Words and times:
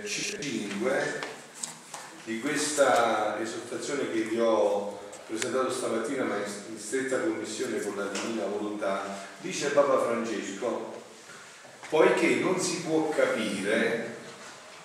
5 0.00 1.20
di 2.24 2.40
questa 2.40 3.38
esortazione 3.38 4.10
che 4.10 4.22
vi 4.22 4.40
ho 4.40 4.98
presentato 5.26 5.70
stamattina 5.70 6.24
ma 6.24 6.36
in 6.36 6.78
stretta 6.78 7.20
connessione 7.20 7.78
con 7.82 7.96
la 7.96 8.06
divina 8.06 8.46
volontà 8.46 9.02
dice 9.42 9.68
Papa 9.68 10.02
Francesco 10.02 10.94
poiché 11.90 12.36
non 12.36 12.58
si 12.58 12.80
può 12.80 13.10
capire 13.10 14.16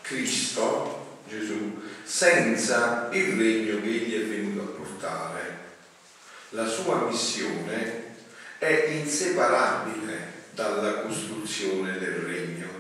Cristo 0.02 1.22
Gesù 1.26 1.82
senza 2.04 3.08
il 3.14 3.38
regno 3.38 3.80
che 3.80 3.88
egli 3.88 4.14
è 4.14 4.26
venuto 4.26 4.62
a 4.62 4.76
portare. 4.76 5.58
La 6.50 6.68
sua 6.68 7.08
missione 7.08 8.16
è 8.58 8.90
inseparabile 8.90 10.34
dalla 10.52 11.00
costruzione 11.00 11.98
del 11.98 12.12
regno 12.12 12.77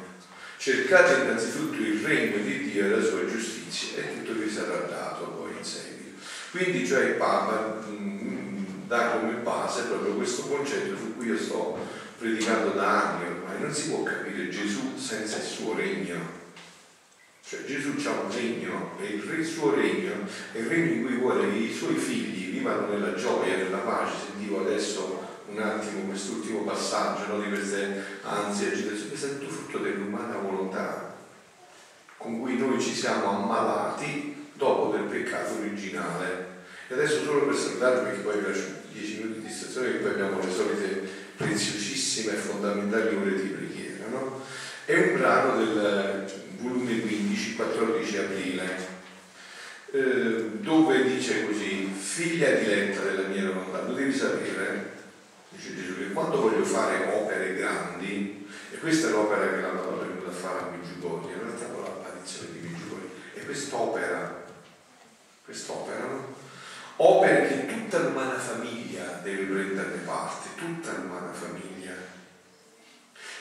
cercate 0.67 1.21
innanzitutto 1.21 1.81
il 1.81 2.01
regno 2.03 2.43
di 2.43 2.69
Dio 2.69 2.83
e 2.83 2.89
la 2.89 3.01
sua 3.01 3.25
giustizia 3.25 3.99
e 3.99 4.17
tutto 4.17 4.37
vi 4.37 4.49
sarà 4.49 4.79
dato 4.79 5.23
poi 5.27 5.51
in 5.57 5.63
seguito. 5.63 6.19
Quindi 6.51 6.85
cioè 6.85 7.05
il 7.05 7.13
Papa 7.13 7.81
mm, 7.87 8.65
dà 8.85 9.11
come 9.11 9.35
base 9.35 9.83
proprio 9.83 10.15
questo 10.15 10.41
concetto 10.41 10.97
su 10.97 11.15
cui 11.15 11.27
io 11.27 11.37
sto 11.37 11.79
predicando 12.17 12.71
da 12.71 13.13
anni 13.13 13.27
ormai, 13.27 13.61
non 13.61 13.73
si 13.73 13.87
può 13.87 14.03
capire 14.03 14.49
Gesù 14.49 14.97
senza 14.97 15.37
il 15.37 15.43
suo 15.43 15.73
regno. 15.73 16.35
Cioè 17.47 17.63
Gesù 17.63 17.93
ha 18.05 18.19
un 18.19 18.35
regno 18.35 18.91
e 18.99 19.05
il 19.05 19.45
suo 19.45 19.73
regno 19.73 20.27
è 20.51 20.57
il 20.57 20.65
regno 20.65 20.91
in 20.95 21.05
cui 21.05 21.15
vuole 21.15 21.49
che 21.49 21.55
i 21.55 21.73
suoi 21.73 21.95
figli 21.95 22.51
vivano 22.51 22.87
nella 22.87 23.13
gioia, 23.13 23.55
nella 23.55 23.77
pace. 23.77 24.17
Sentivo 24.31 24.65
adesso 24.65 25.16
un 25.57 25.63
attimo 25.63 26.01
quest'ultimo 26.03 26.61
passaggio 26.61 27.25
no, 27.27 27.41
di 27.41 27.49
queste 27.49 28.03
ansie, 28.21 28.67
agitazioni, 28.67 29.13
è 29.13 29.39
tutto 29.39 29.51
frutto 29.51 29.77
dell'umana 29.79 30.37
volontà 30.37 31.15
con 32.17 32.39
cui 32.39 32.57
noi 32.57 32.79
ci 32.79 32.93
siamo 32.93 33.29
ammalati 33.29 34.49
dopo 34.53 34.95
del 34.95 35.03
peccato 35.03 35.59
originale. 35.59 36.55
E 36.87 36.93
adesso 36.93 37.23
solo 37.23 37.45
per 37.45 37.55
salutarvi, 37.55 38.05
perché 38.05 38.21
poi 38.21 38.39
vi 38.39 38.47
lascio 38.47 38.65
10 38.91 39.17
minuti 39.17 39.39
di 39.39 39.45
distrazione, 39.47 39.91
che 39.91 39.97
poi 39.97 40.11
abbiamo 40.11 40.39
le 40.39 40.51
solite 40.51 41.07
preziosissime 41.35 42.33
e 42.33 42.37
fondamentali 42.37 43.15
ore 43.15 43.41
di 43.41 43.47
preghiera. 43.49 44.05
No? 44.09 44.41
È 44.85 44.95
un 44.95 45.17
brano 45.17 45.57
del 45.57 46.25
volume 46.59 46.99
15, 46.99 47.55
14 47.55 48.17
aprile, 48.17 48.95
eh, 49.91 50.49
dove 50.59 51.03
dice 51.03 51.45
così, 51.45 51.91
figlia 51.93 52.51
diletta 52.51 53.01
della 53.01 53.27
mia 53.27 53.43
volontà, 53.47 53.83
lo 53.83 53.93
devi 53.93 54.13
sapere, 54.13 54.96
dice 55.49 55.75
Gesù, 55.75 55.97
che 55.97 56.11
quando 56.11 56.41
voglio 56.41 56.63
fare 56.63 57.13
opere 57.13 57.55
grandi, 57.55 58.47
e 58.71 58.77
questa 58.77 59.07
è 59.07 59.11
l'opera 59.11 59.49
che 59.49 59.61
Madonna 59.61 60.03
è 60.03 60.07
venuta 60.07 60.29
a 60.29 60.33
fare 60.33 60.59
a 60.59 60.67
in 60.73 61.41
realtà 61.41 61.65
con 61.67 61.83
l'apparizione 61.83 62.51
di 62.51 62.67
Meggiugorio, 62.67 63.09
e 63.33 63.45
quest'opera, 63.45 64.45
quest'opera, 65.45 66.05
no? 66.05 66.35
opere 66.97 67.47
che 67.47 67.65
tutta 67.67 67.99
l'umana 67.99 68.37
famiglia 68.37 69.19
deve 69.23 69.43
prenderne 69.43 70.01
parte, 70.03 70.49
tutta 70.55 70.91
l'umana 70.93 71.31
famiglia, 71.31 71.93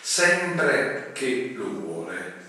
sempre 0.00 1.10
che 1.12 1.54
lo 1.56 1.68
vuole. 1.68 2.44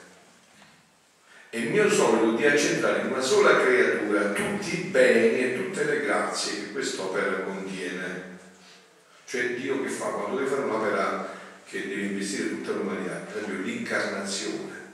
È 1.50 1.58
il 1.58 1.70
mio 1.70 1.90
sogno 1.90 2.36
di 2.36 2.46
accettare 2.46 3.02
in 3.02 3.08
una 3.08 3.22
sola 3.22 3.62
creatura 3.62 4.32
tutti 4.32 4.82
i 4.82 4.84
beni 4.90 5.40
e 5.40 5.56
tutte 5.56 5.86
le 5.86 6.02
grazie 6.02 6.56
che 6.56 6.72
quest'opera 6.74 7.40
contiene 7.40 8.37
cioè 9.28 9.56
Dio 9.56 9.82
che 9.84 9.90
fa? 9.90 10.06
Quando 10.06 10.38
deve 10.38 10.50
fare 10.50 10.62
un'opera 10.62 11.36
che 11.66 11.86
deve 11.86 12.04
investire 12.04 12.48
tutta 12.48 12.72
l'umanità, 12.72 13.16
per 13.30 13.50
l'incarnazione, 13.50 14.94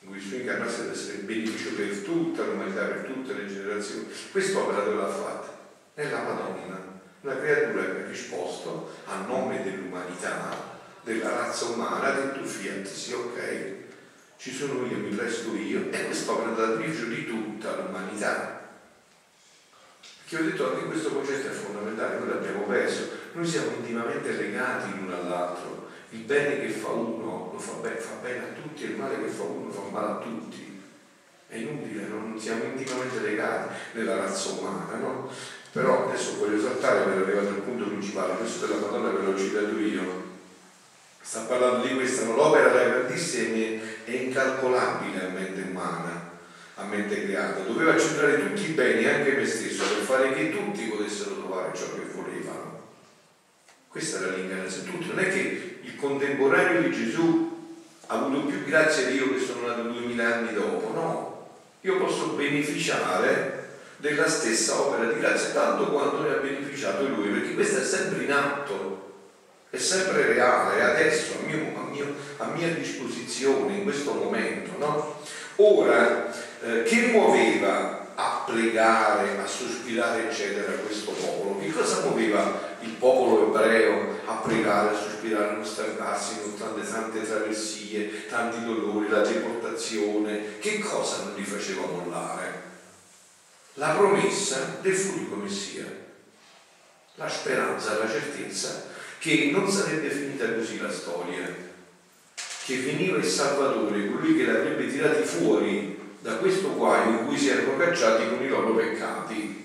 in 0.00 0.08
cui 0.08 0.18
il 0.18 0.22
suo 0.22 0.36
incarnazione 0.36 0.90
deve 0.90 0.98
essere 1.00 1.16
beneficio 1.18 1.74
per 1.74 1.98
tutta 1.98 2.44
l'umanità, 2.44 2.84
per 2.84 3.10
tutte 3.12 3.32
le 3.32 3.48
generazioni, 3.48 4.06
quest'opera 4.30 4.84
dove 4.84 4.96
l'ha 4.96 5.08
fatta? 5.08 5.58
Nella 5.94 6.22
Madonna, 6.22 7.00
una 7.22 7.36
creatura 7.38 7.84
che 7.86 8.02
ha 8.04 8.06
risposto 8.06 8.94
a 9.06 9.16
nome 9.26 9.64
dell'umanità, 9.64 10.74
della 11.02 11.30
razza 11.30 11.64
umana, 11.64 12.06
ha 12.06 12.20
detto 12.20 12.44
fiat, 12.44 12.86
sì 12.86 13.14
ok, 13.14 13.74
ci 14.36 14.52
sono 14.52 14.86
io, 14.86 14.98
mi 14.98 15.12
presto 15.12 15.56
io, 15.56 15.90
e 15.90 16.04
quest'opera 16.04 16.52
è 16.52 16.76
beneficio 16.76 17.06
di 17.06 17.26
tutta 17.26 17.74
l'umanità. 17.74 18.70
Che 20.24 20.36
ho 20.36 20.42
detto 20.42 20.72
anche 20.72 20.84
questo 20.86 21.08
concetto 21.10 21.48
è 21.48 21.50
fondamentale, 21.50 22.18
noi 22.18 22.28
l'abbiamo 22.28 22.62
perso, 22.62 23.24
noi 23.36 23.46
siamo 23.46 23.70
intimamente 23.76 24.32
legati 24.32 24.96
l'uno 24.96 25.14
all'altro, 25.14 25.88
il 26.10 26.20
bene 26.20 26.58
che 26.58 26.70
fa 26.70 26.88
uno 26.88 27.50
lo 27.52 27.58
fa 27.58 27.72
bene, 27.82 27.96
fa 27.96 28.14
bene 28.22 28.38
a 28.38 28.62
tutti 28.62 28.84
e 28.84 28.86
il 28.86 28.96
male 28.96 29.20
che 29.22 29.28
fa 29.28 29.42
uno 29.42 29.70
fa 29.70 29.82
male 29.90 30.12
a 30.12 30.16
tutti. 30.16 30.82
È 31.48 31.56
inutile, 31.56 32.06
non 32.08 32.34
siamo 32.40 32.64
intimamente 32.64 33.20
legati 33.20 33.74
nella 33.92 34.16
razza 34.16 34.50
umana, 34.50 34.96
no? 34.96 35.30
Però 35.70 36.08
adesso 36.08 36.38
voglio 36.38 36.56
esaltare 36.56 37.04
per 37.04 37.22
arrivare 37.22 37.48
al 37.48 37.60
punto 37.60 37.84
principale, 37.84 38.36
questo 38.36 38.66
della 38.66 38.80
Madonna 38.80 39.10
ve 39.10 39.22
l'ho 39.22 39.38
citato 39.38 39.78
io, 39.78 40.24
sta 41.20 41.40
parlando 41.40 41.86
di 41.86 41.94
questa, 41.94 42.24
no? 42.24 42.36
l'opera 42.36 42.70
della 42.70 42.88
grandissima 42.88 43.82
è 44.04 44.10
incalcolabile 44.10 45.26
a 45.26 45.28
mente 45.28 45.60
umana 45.70 46.34
a 46.78 46.84
mente 46.84 47.24
creata, 47.24 47.60
doveva 47.60 47.98
centrare 47.98 48.48
tutti 48.48 48.70
i 48.70 48.74
beni, 48.74 49.06
anche 49.06 49.32
me 49.32 49.46
stesso, 49.46 49.82
per 49.82 50.04
fare 50.04 50.34
che 50.34 50.50
tutti 50.50 50.84
potessero 50.84 51.36
trovare 51.36 51.74
ciò 51.74 51.94
che 51.94 52.02
volevano. 52.14 52.65
Questa 53.96 54.18
era 54.18 54.36
l'incarnazione. 54.36 54.90
Tutti, 54.90 55.06
non 55.06 55.20
è 55.20 55.30
che 55.30 55.78
il 55.80 55.96
contemporaneo 55.96 56.82
di 56.82 56.92
Gesù 56.92 57.78
ha 58.08 58.14
avuto 58.14 58.40
più 58.40 58.62
grazia 58.66 59.06
di 59.06 59.16
io 59.16 59.32
che 59.32 59.40
sono 59.40 59.66
nato 59.66 59.84
duemila 59.84 60.34
anni 60.34 60.52
dopo, 60.52 60.92
no. 60.92 61.48
Io 61.80 61.96
posso 61.96 62.34
beneficiare 62.34 63.78
della 63.96 64.28
stessa 64.28 64.78
opera 64.78 65.10
di 65.10 65.18
grazia 65.18 65.48
tanto 65.54 65.86
quanto 65.86 66.20
ne 66.20 66.28
ha 66.28 66.36
beneficiato 66.40 67.08
lui, 67.08 67.28
perché 67.28 67.54
questa 67.54 67.80
è 67.80 67.84
sempre 67.84 68.24
in 68.24 68.32
atto, 68.32 69.14
è 69.70 69.78
sempre 69.78 70.26
reale, 70.26 70.78
è 70.78 70.82
adesso 70.82 71.38
a, 71.40 71.46
mio, 71.46 71.72
a, 71.78 71.90
mio, 71.90 72.14
a 72.36 72.48
mia 72.54 72.68
disposizione 72.74 73.78
in 73.78 73.84
questo 73.84 74.12
momento, 74.12 74.72
no? 74.76 75.20
Ora, 75.56 76.30
eh, 76.62 76.82
che 76.82 77.12
muoveva 77.12 78.12
a 78.14 78.44
pregare, 78.46 79.38
a 79.38 79.46
sospirare, 79.46 80.28
eccetera, 80.28 80.70
questo 80.72 81.12
popolo? 81.12 81.58
Che 81.60 81.72
cosa 81.72 82.02
muoveva 82.02 82.65
il 82.86 82.92
popolo 82.92 83.48
ebreo 83.48 84.20
a 84.26 84.34
pregare, 84.36 84.94
a 84.94 84.98
sospirare, 84.98 85.50
a 85.50 85.52
non 85.52 85.64
stancarsi 85.64 86.36
nonostante 86.40 86.88
tante 86.88 87.22
traversie, 87.22 88.26
tanti 88.28 88.64
dolori, 88.64 89.08
la 89.08 89.20
deportazione? 89.20 90.58
Che 90.58 90.78
cosa 90.78 91.24
non 91.24 91.34
li 91.34 91.44
faceva 91.44 91.86
mollare? 91.86 92.64
La 93.74 93.90
promessa 93.90 94.78
del 94.80 94.94
futuro 94.94 95.42
Messia, 95.42 95.84
la 97.16 97.28
speranza, 97.28 97.98
la 97.98 98.08
certezza 98.08 98.84
che 99.18 99.50
non 99.52 99.70
sarebbe 99.70 100.08
finita 100.08 100.54
così 100.54 100.80
la 100.80 100.90
storia, 100.90 101.54
che 102.64 102.76
veniva 102.78 103.18
il 103.18 103.24
Salvatore, 103.24 104.10
colui 104.10 104.36
che 104.36 104.44
l'avrebbe 104.44 104.88
tirati 104.88 105.22
fuori 105.22 105.98
da 106.20 106.36
questo 106.36 106.74
guaio 106.74 107.18
in 107.18 107.26
cui 107.26 107.36
si 107.36 107.48
erano 107.48 107.76
cacciati 107.76 108.28
con 108.28 108.42
i 108.42 108.48
loro 108.48 108.74
peccati. 108.74 109.55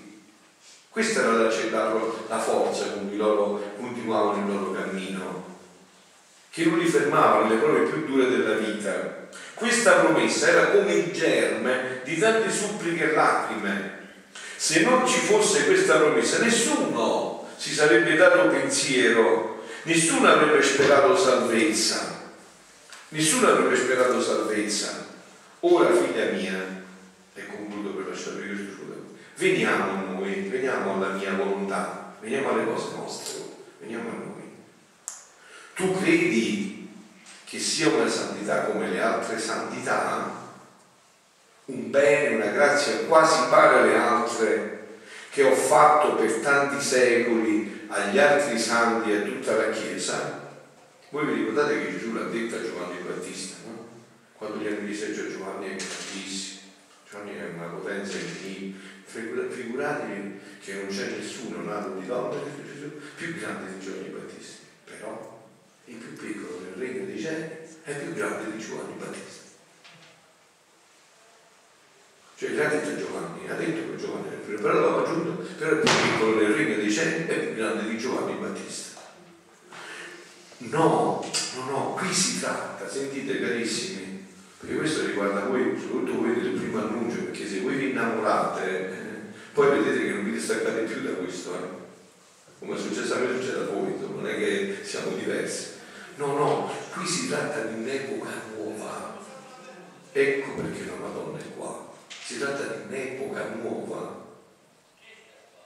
Questa 0.92 1.20
era 1.20 1.32
la, 1.32 1.94
la 2.28 2.38
forza 2.38 2.90
con 2.90 3.08
cui 3.08 3.16
loro 3.16 3.72
continuavano 3.78 4.46
il 4.46 4.54
loro 4.54 4.72
cammino, 4.72 5.56
che 6.50 6.66
non 6.66 6.78
li 6.78 6.86
fermava 6.86 7.44
nelle 7.44 7.58
prove 7.58 7.88
più 7.88 8.04
dure 8.04 8.28
della 8.28 8.56
vita. 8.56 9.28
Questa 9.54 10.00
promessa 10.00 10.48
era 10.48 10.66
come 10.66 10.92
il 10.92 11.10
germe 11.12 12.02
di 12.04 12.18
tante 12.18 12.50
suppliche 12.50 13.10
e 13.10 13.14
lacrime. 13.14 14.00
Se 14.56 14.82
non 14.82 15.06
ci 15.06 15.20
fosse 15.20 15.64
questa 15.64 15.96
promessa, 15.96 16.40
nessuno 16.40 17.48
si 17.56 17.72
sarebbe 17.72 18.14
dato 18.14 18.48
pensiero, 18.48 19.64
nessuno 19.84 20.28
avrebbe 20.28 20.62
sperato 20.62 21.16
salvezza. 21.16 22.20
Nessuno 23.08 23.48
avrebbe 23.48 23.76
sperato 23.76 24.20
salvezza. 24.20 25.06
Ora, 25.60 25.90
figlia 25.94 26.32
mia, 26.32 26.84
e 27.34 27.46
concludo 27.46 27.94
per 27.94 28.08
lasciare 28.08 28.44
io 28.44 28.52
il 28.52 28.72
veniamo 29.36 29.84
a 29.84 30.01
noi, 30.22 30.48
veniamo 30.48 30.94
alla 30.94 31.14
mia 31.14 31.34
volontà, 31.34 32.14
veniamo 32.20 32.50
alle 32.50 32.64
cose 32.64 32.94
nostre, 32.94 33.42
veniamo 33.80 34.08
a 34.08 34.12
noi. 34.12 34.50
Tu 35.74 35.98
credi 36.00 36.88
che 37.44 37.58
sia 37.58 37.88
una 37.88 38.08
santità 38.08 38.64
come 38.64 38.88
le 38.88 39.00
altre 39.00 39.38
santità? 39.38 40.40
Un 41.64 41.90
bene, 41.90 42.36
una 42.36 42.50
grazia 42.50 43.04
quasi 43.06 43.48
pari 43.48 43.78
alle 43.78 43.96
altre 43.96 44.80
che 45.30 45.44
ho 45.44 45.54
fatto 45.54 46.14
per 46.14 46.30
tanti 46.40 46.82
secoli 46.82 47.86
agli 47.88 48.18
altri 48.18 48.58
santi 48.58 49.10
e 49.10 49.16
a 49.16 49.20
tutta 49.22 49.56
la 49.56 49.70
Chiesa? 49.70 50.40
Voi 51.10 51.26
vi 51.26 51.34
ricordate 51.34 51.78
che 51.78 51.92
Gesù 51.92 52.12
l'ha 52.14 52.24
detto 52.24 52.56
a 52.56 52.62
Giovanni 52.62 52.98
Battista, 53.06 53.56
no? 53.66 53.88
Quando 54.36 54.58
gli 54.58 54.66
hanno 54.66 54.86
detto 54.86 55.04
a 55.04 55.30
Giovanni 55.30 55.66
è 55.66 55.76
grandissimo, 55.76 56.60
Giovanni 57.08 57.36
è 57.36 57.50
una 57.54 57.66
potenza 57.66 58.16
infinita, 58.16 58.78
figuratevi 59.52 60.40
che 60.62 60.74
non 60.74 60.86
c'è 60.86 61.10
nessuno 61.10 61.60
nato 61.62 61.98
di 61.98 62.06
donna 62.06 62.40
che 62.40 62.72
Gesù 62.72 62.92
più 63.16 63.34
grande 63.34 63.72
di 63.72 63.84
Giovanni 63.84 64.08
Battista, 64.10 64.62
però 64.84 65.48
il 65.86 65.96
più 65.96 66.12
piccolo 66.14 66.60
nel 66.60 66.74
regno 66.74 67.04
dei 67.06 67.18
cieli 67.18 67.48
è 67.82 67.96
più 67.96 68.12
grande 68.14 68.52
di 68.52 68.62
Giovanni 68.62 68.94
Battista. 68.96 69.42
Cioè 72.36 72.50
l'ha 72.50 72.68
detto 72.68 72.96
Giovanni, 72.96 73.48
ha 73.48 73.54
detto 73.54 73.90
che 73.90 73.96
Giovanni 73.96 74.26
era 74.28 74.36
il 74.36 74.42
primo, 74.42 74.60
però 74.60 74.78
l'ho 74.78 75.04
aggiunto, 75.04 75.48
però 75.58 75.76
è 75.76 75.80
più 75.80 75.90
piccolo 75.90 76.40
nel 76.40 76.54
regno 76.54 76.76
dei 76.76 76.92
cieli 76.92 77.28
e 77.28 77.34
più 77.34 77.54
grande 77.54 77.88
di 77.88 77.98
Giovanni 77.98 78.38
Battista. 78.38 79.00
No, 80.58 81.28
no, 81.56 81.64
no, 81.70 81.94
qui 81.98 82.12
si 82.12 82.38
tratta, 82.38 82.88
sentite 82.88 83.40
carissimi, 83.40 84.26
perché 84.58 84.76
questo 84.76 85.06
riguarda 85.06 85.46
voi, 85.46 85.76
soprattutto 85.76 86.20
voi 86.20 86.40
del 86.40 86.52
primo 86.52 86.78
annuncio, 86.78 87.24
perché 87.24 87.48
se 87.48 87.60
voi 87.60 87.74
vi 87.74 87.90
innamorate, 87.90 89.01
poi 89.52 89.78
vedete 89.78 90.04
che 90.04 90.12
non 90.12 90.24
vi 90.24 90.32
distaccate 90.32 90.82
più 90.82 91.02
da 91.02 91.12
questo, 91.12 91.54
eh? 91.54 91.80
come 92.58 92.76
è 92.76 92.80
successo 92.80 93.14
a 93.14 93.18
me 93.18 93.38
succede 93.38 93.60
a 93.60 93.66
voi, 93.66 93.94
non 93.98 94.26
è 94.26 94.36
che 94.36 94.78
siamo 94.82 95.16
diversi. 95.16 95.80
No, 96.16 96.26
no, 96.34 96.72
qui 96.92 97.06
si 97.06 97.28
tratta 97.28 97.62
di 97.64 97.82
un'epoca 97.82 98.30
nuova. 98.54 99.18
Ecco 100.12 100.50
perché 100.52 100.84
la 100.84 100.94
Madonna 100.94 101.38
è 101.38 101.54
qua. 101.56 101.92
Si 102.08 102.38
tratta 102.38 102.62
di 102.62 102.82
un'epoca 102.86 103.54
nuova. 103.60 104.20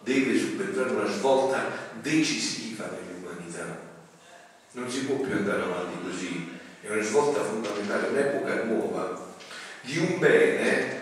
Deve 0.01 0.39
subentrare 0.39 0.91
una 0.91 1.11
svolta 1.11 1.71
decisiva 2.01 2.89
nell'umanità. 2.91 3.79
Non 4.73 4.91
si 4.91 5.05
può 5.05 5.17
più 5.17 5.33
andare 5.33 5.63
avanti 5.63 6.03
così. 6.03 6.59
È 6.81 6.91
una 6.91 7.03
svolta 7.03 7.43
fondamentale, 7.43 8.09
un'epoca 8.09 8.65
nuova 8.65 9.35
di 9.83 9.99
un 9.99 10.19
bene 10.19 10.96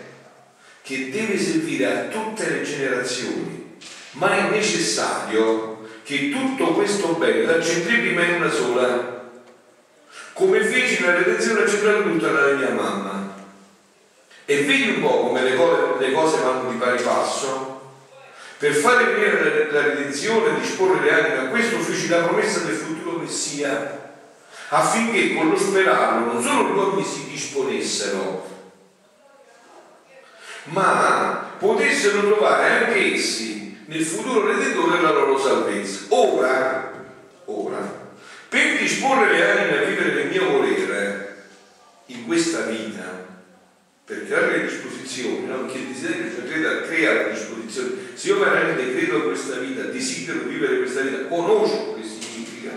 che 0.85 1.09
deve 1.09 1.39
servire 1.39 1.85
a 1.87 2.03
tutte 2.03 2.47
le 2.47 2.61
generazioni, 2.61 3.77
ma 4.11 4.37
è 4.37 4.51
necessario 4.51 5.79
che 6.03 6.29
tutto 6.29 6.73
questo 6.73 7.13
bene 7.13 7.41
l'accentri 7.41 8.01
prima 8.01 8.23
in 8.23 8.35
una 8.35 8.51
sola 8.51 9.13
come 10.33 10.59
feci 10.63 11.01
la 11.01 11.15
redenzione 11.15 11.61
accettare 11.61 12.03
tutta 12.03 12.29
la 12.29 12.53
mia 12.53 12.69
mamma. 12.69 13.33
E 14.45 14.61
vedi 14.61 14.89
un 14.89 15.01
po' 15.01 15.21
come 15.21 15.41
le 15.41 15.55
cose, 15.55 16.05
le 16.05 16.11
cose 16.11 16.41
vanno 16.43 16.69
di 16.69 16.77
pari 16.77 17.01
passo? 17.01 17.93
Per 18.59 18.73
fare 18.73 19.05
venire 19.05 19.71
la, 19.71 19.79
la 19.79 19.87
redenzione 19.87 20.49
e 20.49 20.59
disporre 20.59 21.01
le 21.01 21.11
anime 21.11 21.37
a 21.39 21.49
questo 21.49 21.79
feci 21.79 22.09
la 22.09 22.23
promessa 22.23 22.59
del 22.59 22.75
futuro 22.75 23.17
Messia, 23.17 24.17
affinché 24.69 25.33
con 25.33 25.49
lo 25.49 25.57
sperarlo 25.57 26.33
non 26.33 26.43
solo 26.43 26.69
gli 26.69 26.77
uomini 26.77 27.03
si 27.03 27.27
disponessero, 27.27 28.54
ma 30.65 31.53
potessero 31.57 32.21
trovare 32.21 32.85
anche 32.85 33.13
essi 33.13 33.83
nel 33.85 34.03
futuro 34.03 34.47
Redentore 34.47 35.01
la 35.01 35.11
loro 35.11 35.37
salvezza. 35.37 36.05
Ora, 36.09 36.91
ora, 37.45 38.09
per 38.49 38.77
disporre 38.79 39.31
le 39.31 39.51
anime 39.51 39.77
a 39.77 39.83
vivere 39.87 40.13
nel 40.13 40.27
mio 40.27 40.49
volere 40.49 41.43
in 42.07 42.25
questa 42.25 42.61
vita, 42.61 43.25
per 44.05 44.25
creare 44.25 44.57
le 44.57 44.63
disposizioni, 44.65 45.45
no? 45.45 45.65
perché 45.65 45.79
il 45.79 45.87
desiderio 45.87 46.31
cioè, 46.31 46.47
crea, 46.47 46.81
crea 46.81 47.13
le 47.13 47.31
disposizioni. 47.33 47.97
Se 48.13 48.27
io 48.27 48.39
veramente 48.39 48.95
credo 48.95 49.17
a 49.17 49.21
questa 49.23 49.57
vita, 49.57 49.83
desidero 49.83 50.43
vivere 50.47 50.77
questa 50.77 51.01
vita, 51.01 51.25
conosco 51.25 51.95
che 51.95 52.03
significa 52.03 52.71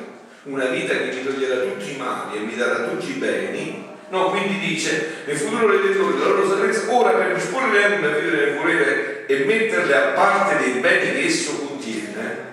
una 0.44 0.67
vita 0.67 0.96
che 0.96 1.12
mi 1.12 1.25
toglierà 1.25 1.62
tutti 1.62 1.93
i 1.93 1.96
mali 1.96 2.38
e 2.38 2.41
mi 2.41 2.56
darà 2.56 2.88
tutti 2.88 3.11
i 3.11 3.14
beni, 3.14 3.78
no? 4.08 4.31
quindi 4.31 4.58
dice 4.58 5.22
nel 5.25 5.37
futuro 5.37 5.70
redentore 5.70 6.19
la 6.19 6.26
loro 6.26 6.49
salvezza, 6.49 6.90
ora 6.93 7.10
per 7.10 7.34
disporre 7.34 7.70
le 7.70 7.84
anime 7.84 8.06
a 8.06 8.19
vivere 8.19 8.46
nel 8.46 8.58
volere 8.58 9.26
e 9.26 9.44
metterle 9.44 9.96
a 9.96 10.06
parte 10.12 10.56
dei 10.56 10.81
beni 10.81 11.12
che 11.12 11.26
esso 11.26 11.66
contiene, 11.66 12.46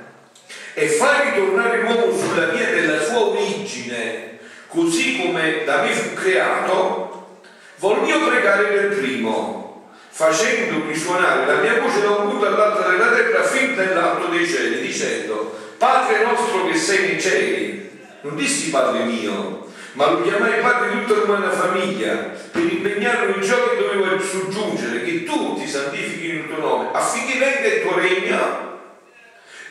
e 0.74 0.88
far 0.88 1.26
ritornare 1.26 1.82
l'uomo 1.82 2.18
sulla 2.18 2.48
via 2.48 2.70
della 2.70 3.02
sua 3.02 3.20
origine, 3.28 4.40
così 4.68 5.22
come 5.22 5.64
da 5.64 5.82
me 5.82 5.92
fu 5.92 6.14
creato, 6.14 7.40
voglio 7.78 8.28
pregare 8.28 8.66
per 8.66 8.98
primo, 8.98 9.90
facendomi 10.10 10.94
suonare 10.96 11.46
la 11.46 11.62
mia 11.62 11.80
voce 11.80 12.02
da 12.02 12.10
un 12.12 12.30
punto 12.30 12.46
all'altro 12.46 12.90
della 12.90 13.12
terra 13.12 13.44
fin 13.44 13.74
nell'alto 13.76 14.28
dei 14.28 14.46
cieli, 14.46 14.82
dicendo, 14.82 15.58
Padre 15.78 16.24
nostro 16.24 16.68
che 16.68 16.78
sei 16.78 17.08
nei 17.08 17.22
cieli, 17.22 18.00
non 18.22 18.36
dissi 18.36 18.70
Padre 18.70 19.04
mio, 19.04 19.65
ma 19.96 20.12
lo 20.12 20.22
chiamai 20.24 20.62
Padre 20.62 20.90
di 20.92 21.06
tutta 21.06 21.22
l'umana 21.22 21.50
famiglia, 21.52 22.32
per 22.52 22.62
impegnarlo 22.62 23.36
in 23.36 23.44
ciò 23.44 23.70
che 23.70 23.78
dovevo 23.78 24.20
soggiungere, 24.20 25.04
che 25.04 25.24
tutti 25.24 25.68
santifichino 25.68 26.40
il 26.40 26.48
tuo 26.48 26.58
nome, 26.60 26.90
affinché 26.92 27.40
venga 27.40 27.68
il 27.68 27.82
tuo 27.82 27.96
regno 27.96 28.80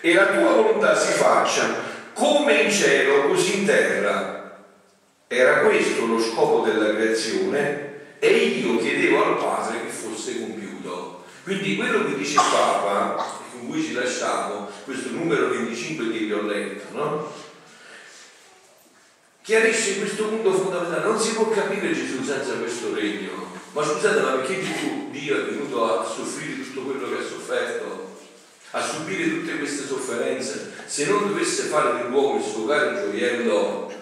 e 0.01 0.15
la 0.15 0.27
tua 0.27 0.53
volontà 0.53 0.95
si 0.97 1.13
faccia 1.13 1.93
come 2.15 2.63
in 2.63 2.71
cielo 2.71 3.29
così 3.29 3.61
in 3.61 3.67
terra. 3.67 4.63
Era 5.27 5.61
questo 5.61 6.07
lo 6.07 6.19
scopo 6.19 6.61
della 6.61 6.95
creazione 6.95 8.17
e 8.19 8.31
io 8.31 8.79
chiedevo 8.79 9.25
al 9.25 9.37
Padre 9.37 9.83
che 9.83 9.91
fosse 9.91 10.39
compiuto. 10.39 11.25
Quindi 11.43 11.77
quello 11.77 12.05
che 12.07 12.17
dice 12.17 12.35
il 12.35 12.47
Papa, 12.51 13.27
con 13.53 13.69
cui 13.69 13.83
ci 13.83 13.93
lasciamo, 13.93 14.69
questo 14.85 15.11
numero 15.11 15.51
25 15.51 16.11
che 16.11 16.19
vi 16.19 16.33
ho 16.33 16.43
letto, 16.43 16.97
no? 16.97 17.33
Chiarisce 19.45 19.99
questo 19.99 20.25
punto 20.25 20.53
fondamentale. 20.53 21.05
Non 21.05 21.21
si 21.21 21.35
può 21.35 21.51
capire 21.51 21.93
Gesù 21.93 22.25
senza 22.25 22.55
questo 22.55 22.95
regno. 22.95 23.53
Ma 23.73 23.85
scusate, 23.85 24.21
ma 24.21 24.31
perché 24.31 24.63
Gesù, 24.63 25.11
Dio, 25.11 25.37
è 25.37 25.45
venuto 25.45 25.85
a 25.85 26.05
soffrire 26.05 26.63
tutto 26.63 26.81
quello 26.81 27.09
che 27.11 27.23
ha 27.23 27.27
sofferto? 27.27 28.13
a 28.77 28.83
subire 28.83 29.29
tutte 29.29 29.57
queste 29.59 29.87
sofferenze, 29.87 30.73
se 30.87 31.07
non 31.07 31.29
dovesse 31.29 31.65
fare 31.65 32.03
dell'uomo 32.03 32.39
il 32.39 32.43
suo 32.43 32.67
caro 32.67 32.97
gioiello, 32.97 33.93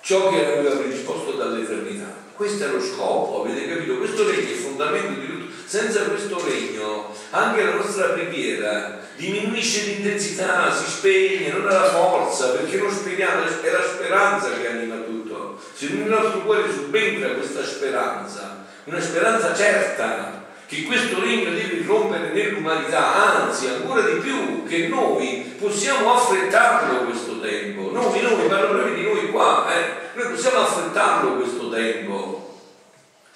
ciò 0.00 0.28
che 0.28 0.44
aveva 0.44 0.74
predisposto 0.74 1.32
dall'eternità. 1.32 2.12
Questo 2.34 2.64
è 2.64 2.68
lo 2.68 2.80
scopo, 2.80 3.44
avete 3.44 3.68
capito? 3.68 3.98
Questo 3.98 4.26
regno 4.26 4.48
è 4.48 4.50
il 4.50 4.56
fondamento 4.56 5.20
di 5.20 5.26
tutto. 5.26 5.45
Senza 5.66 6.02
questo 6.02 6.40
regno 6.44 7.12
anche 7.30 7.64
la 7.64 7.74
nostra 7.74 8.10
preghiera 8.10 9.00
diminuisce 9.16 9.86
l'intensità, 9.86 10.72
si 10.72 10.88
spegne, 10.88 11.50
non 11.50 11.66
ha 11.66 11.72
la 11.72 11.90
forza, 11.90 12.50
perché 12.50 12.76
non 12.76 12.92
speriamo, 12.92 13.42
è 13.42 13.70
la 13.70 13.82
speranza 13.82 14.50
che 14.52 14.68
anima 14.68 14.94
tutto. 14.96 15.60
Se 15.74 15.88
nel 15.88 16.08
nostro 16.08 16.42
cuore 16.42 16.70
subentra 16.70 17.30
questa 17.30 17.64
speranza, 17.64 18.64
una 18.84 19.00
speranza 19.00 19.54
certa, 19.56 20.44
che 20.66 20.82
questo 20.82 21.20
regno 21.20 21.50
deve 21.50 21.84
rompere 21.86 22.32
nell'umanità, 22.32 23.44
anzi 23.44 23.68
ancora 23.68 24.02
di 24.02 24.18
più 24.18 24.64
che 24.66 24.88
noi 24.88 25.54
possiamo 25.58 26.14
affrettarlo 26.14 27.04
questo 27.04 27.40
tempo. 27.40 27.90
Noi, 27.92 28.20
noi, 28.20 28.46
parlo 28.48 28.68
proprio 28.68 28.94
di 28.94 29.02
noi 29.02 29.30
qua, 29.30 29.66
eh? 29.72 30.18
noi 30.18 30.30
possiamo 30.30 30.60
affrettarlo 30.60 31.36
questo 31.36 31.70
tempo. 31.70 32.25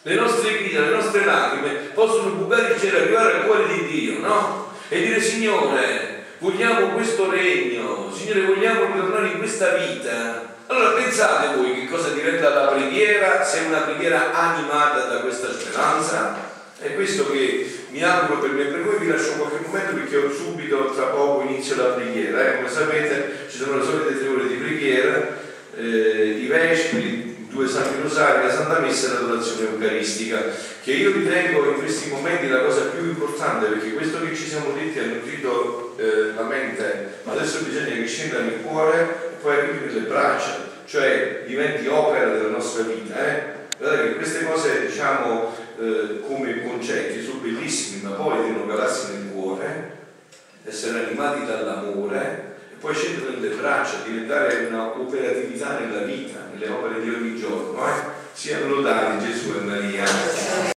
Le 0.02 0.14
nostre 0.14 0.56
grida, 0.56 0.80
le 0.80 0.94
nostre 0.94 1.26
lacrime 1.26 1.72
possono 1.92 2.30
bucare 2.30 2.72
il 2.72 2.80
cielo 2.80 2.96
e 2.96 3.00
arrivare 3.02 3.32
al 3.34 3.44
cuore 3.44 3.66
di 3.66 3.86
Dio, 3.86 4.18
no? 4.20 4.72
E 4.88 5.02
dire 5.02 5.20
Signore, 5.20 6.24
vogliamo 6.38 6.88
questo 6.94 7.30
regno, 7.30 8.10
Signore, 8.10 8.46
vogliamo 8.46 8.86
ritornare 8.86 9.26
in 9.26 9.36
questa 9.36 9.74
vita. 9.74 10.56
Allora 10.68 10.92
pensate 10.92 11.54
voi 11.54 11.74
che 11.74 11.86
cosa 11.86 12.10
diventa 12.10 12.48
la 12.48 12.68
preghiera 12.68 13.44
se 13.44 13.64
è 13.64 13.66
una 13.66 13.80
preghiera 13.80 14.32
animata 14.32 15.04
da 15.04 15.20
questa 15.20 15.52
speranza? 15.52 16.48
È 16.78 16.94
questo 16.94 17.30
che 17.30 17.84
mi 17.90 18.02
auguro 18.02 18.38
per 18.38 18.50
me, 18.52 18.64
per 18.64 18.82
voi 18.82 18.98
vi 19.00 19.08
lascio 19.08 19.32
qualche 19.32 19.66
momento 19.66 19.94
perché 19.96 20.34
subito, 20.34 20.92
tra 20.94 21.06
poco 21.06 21.46
inizio 21.46 21.76
la 21.76 21.92
preghiera. 21.92 22.46
Eh, 22.46 22.56
come 22.56 22.70
sapete 22.70 23.46
ci 23.50 23.58
sono 23.58 23.76
le 23.76 23.84
solite 23.84 24.18
tre 24.18 24.28
ore 24.28 24.48
di 24.48 24.54
preghiera, 24.54 25.36
eh, 25.76 26.38
i 26.40 26.46
vespri, 26.46 27.48
due 27.50 27.59
santi 27.70 28.00
rosari, 28.02 28.46
la 28.46 28.52
Santa 28.52 28.80
Messa 28.80 29.06
e 29.06 29.12
l'adorazione 29.12 29.70
eucaristica, 29.70 30.44
che 30.82 30.92
io 30.92 31.12
ritengo 31.12 31.70
in 31.70 31.78
questi 31.78 32.10
momenti 32.10 32.48
la 32.48 32.60
cosa 32.60 32.86
più 32.86 33.04
importante 33.04 33.66
perché 33.66 33.92
questo 33.92 34.20
che 34.20 34.34
ci 34.34 34.46
siamo 34.46 34.72
detti 34.72 34.98
ha 34.98 35.06
nutrito 35.06 35.94
eh, 35.98 36.32
la 36.34 36.42
mente, 36.42 37.20
ma 37.22 37.32
adesso 37.32 37.62
bisogna 37.62 37.94
che 37.94 38.06
scenda 38.06 38.40
nel 38.40 38.62
cuore 38.62 39.00
e 39.00 39.36
poi 39.40 39.56
arrivi 39.56 39.86
nelle 39.86 40.06
braccia, 40.06 40.68
cioè 40.84 41.44
diventi 41.46 41.86
opera 41.86 42.30
della 42.30 42.48
nostra 42.48 42.82
vita. 42.82 43.14
Eh? 43.26 43.42
Guardate 43.78 44.08
che 44.08 44.16
queste 44.16 44.44
cose, 44.44 44.86
diciamo, 44.86 45.56
eh, 45.80 46.20
come 46.26 46.62
concetti 46.62 47.22
sono 47.22 47.40
bellissimi, 47.40 48.02
ma 48.02 48.10
poi 48.10 48.42
devono 48.42 48.66
calarsi 48.66 49.12
nel 49.12 49.32
cuore, 49.32 49.98
essere 50.64 51.06
animati 51.06 51.46
dall'amore 51.46 52.49
poi 52.80 52.94
scendere 52.94 53.32
nelle 53.32 53.54
braccia, 53.54 54.02
diventare 54.04 54.66
una 54.66 54.98
operatività 54.98 55.78
nella 55.78 56.00
vita, 56.00 56.48
nelle 56.50 56.68
opere 56.68 57.02
di 57.02 57.10
ogni 57.10 57.38
giorno. 57.38 57.86
Eh? 57.86 57.92
Siano 58.32 58.68
lodati 58.68 59.26
Gesù 59.26 59.54
e 59.54 59.60
Maria. 59.60 60.78